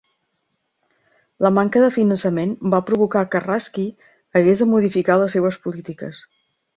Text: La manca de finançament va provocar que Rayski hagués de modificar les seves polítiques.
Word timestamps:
La 1.45 1.49
manca 1.57 1.83
de 1.83 1.89
finançament 1.97 2.55
va 2.75 2.79
provocar 2.87 3.23
que 3.35 3.41
Rayski 3.43 3.85
hagués 4.41 4.65
de 4.65 4.67
modificar 4.71 5.19
les 5.25 5.37
seves 5.39 5.59
polítiques. 5.67 6.23